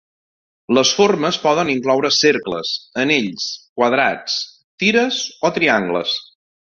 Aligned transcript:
Les 0.75 0.93
formes 0.99 1.37
poden 1.43 1.69
incloure 1.73 2.11
cercles, 2.19 2.71
anells, 3.03 3.45
quadrats, 3.81 4.39
tires 4.85 5.21
o 5.45 5.53
triangles. 5.59 6.17